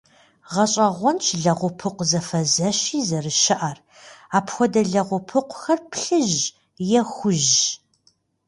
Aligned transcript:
Гъэщӏэгъуэнщ 0.51 1.25
лэгъупыкъу 1.41 2.07
зэфэзэщи 2.09 2.99
зэрыщыӏэр, 3.07 3.77
апхуэдэ 4.37 4.81
лэгъупыкъухэр 4.91 5.79
плъыжьщ 5.91 6.43
е 6.99 7.01
хужьщ. 7.11 7.59